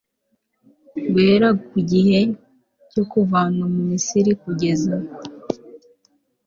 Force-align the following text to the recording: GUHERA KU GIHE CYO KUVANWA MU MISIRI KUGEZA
GUHERA 1.11 1.49
KU 1.69 1.77
GIHE 1.89 2.21
CYO 2.89 3.03
KUVANWA 3.11 3.65
MU 3.73 3.81
MISIRI 3.91 4.31
KUGEZA 4.41 4.95